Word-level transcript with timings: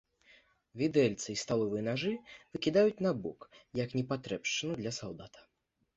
Відэльцы 0.81 1.27
і 1.33 1.35
сталовыя 1.41 1.83
нажы 1.89 2.13
выкідаюць 2.57 3.03
набок, 3.09 3.39
як 3.83 3.89
непатрэбшчыну 4.01 4.73
для 4.81 4.91
салдата. 5.03 5.39